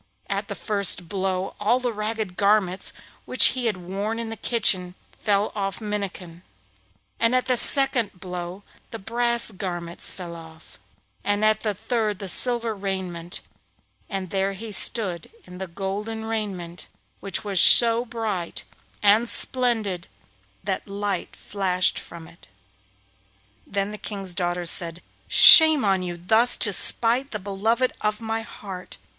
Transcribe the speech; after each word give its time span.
At 0.31 0.47
the 0.47 0.55
first 0.55 1.07
blow 1.07 1.53
all 1.59 1.79
the 1.79 1.93
ragged 1.93 2.35
garments 2.35 2.91
which 3.25 3.49
he 3.49 3.67
had 3.67 3.77
worn 3.77 4.17
in 4.17 4.31
the 4.31 4.35
kitchen 4.35 4.95
fell 5.11 5.51
from 5.51 5.61
off 5.61 5.79
Minnikin, 5.79 6.41
at 7.19 7.45
the 7.45 7.55
second 7.55 8.19
blow 8.19 8.63
the 8.89 8.97
brass 8.97 9.51
garments 9.51 10.09
fell 10.09 10.35
off, 10.35 10.79
and 11.23 11.45
at 11.45 11.61
the 11.61 11.75
third 11.75 12.17
the 12.17 12.29
silver 12.29 12.73
raiment, 12.73 13.41
and 14.09 14.31
there 14.31 14.53
he 14.53 14.71
stood 14.71 15.29
in 15.45 15.59
the 15.59 15.67
golden 15.67 16.25
raiment, 16.25 16.87
which 17.19 17.43
was 17.43 17.61
so 17.61 18.03
bright 18.03 18.63
and 19.03 19.29
splendid 19.29 20.07
that 20.63 20.87
light 20.87 21.35
flashed 21.35 21.99
from 21.99 22.27
it. 22.27 22.47
Then 23.67 23.91
the 23.91 23.99
King's 23.99 24.33
daughter 24.33 24.65
said: 24.65 25.03
'Shame 25.27 25.85
on 25.85 26.01
you 26.01 26.17
thus 26.17 26.57
to 26.57 26.73
smite 26.73 27.29
the 27.29 27.37
beloved 27.37 27.93
of 28.01 28.19
my 28.19 28.41
heart. 28.41 28.97